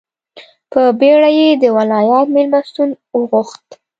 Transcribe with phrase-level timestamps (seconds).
[0.71, 3.67] په بېړه یې د ولایت مېلمستون وغوښت.